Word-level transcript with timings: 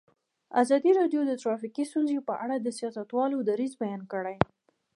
ازادي 0.61 0.91
راډیو 0.99 1.21
د 1.25 1.31
ټرافیکي 1.41 1.83
ستونزې 1.91 2.17
په 2.29 2.33
اړه 2.43 2.55
د 2.59 2.67
سیاستوالو 2.79 3.37
دریځ 3.49 3.73
بیان 3.81 4.01
کړی. 4.13 4.37